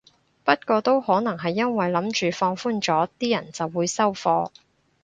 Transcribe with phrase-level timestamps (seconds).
[0.43, 4.49] 不過都可能係因為諗住放寬咗啲人就會收貨